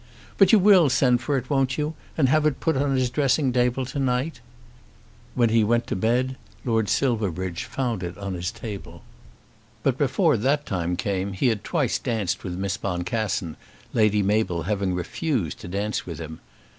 "But 0.39 0.51
you 0.51 0.57
will 0.57 0.89
send 0.89 1.21
for 1.21 1.37
it, 1.37 1.47
won't 1.47 1.77
you, 1.77 1.93
and 2.17 2.27
have 2.27 2.47
it 2.47 2.59
put 2.59 2.75
on 2.75 2.95
his 2.95 3.11
dressing 3.11 3.53
table 3.53 3.85
to 3.85 3.99
night?" 3.99 4.39
When 5.35 5.49
he 5.49 5.63
went 5.63 5.85
to 5.85 5.95
bed 5.95 6.37
Lord 6.65 6.89
Silverbridge 6.89 7.65
found 7.65 8.01
it 8.01 8.17
on 8.17 8.33
his 8.33 8.49
table. 8.51 9.03
But 9.83 9.99
before 9.99 10.37
that 10.37 10.65
time 10.65 10.95
came 10.95 11.33
he 11.33 11.49
had 11.49 11.63
twice 11.63 11.99
danced 11.99 12.43
with 12.43 12.57
Miss 12.57 12.77
Boncassen, 12.77 13.57
Lady 13.93 14.23
Mabel 14.23 14.63
having 14.63 14.95
refused 14.95 15.59
to 15.59 15.67
dance 15.67 16.03
with 16.07 16.17
him. 16.17 16.39